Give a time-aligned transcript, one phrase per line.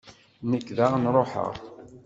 [0.49, 1.53] Nekk daɣen ṛuḥeɣ.